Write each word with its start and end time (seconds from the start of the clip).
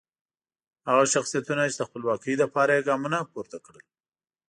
هغه 0.87 1.03
شخصیتونه 1.13 1.63
چې 1.71 1.77
د 1.77 1.81
خپلواکۍ 1.89 2.33
لپاره 2.43 2.71
یې 2.75 2.85
ګامونه 2.87 3.17
پورته 3.31 3.57
کړل. 3.65 3.85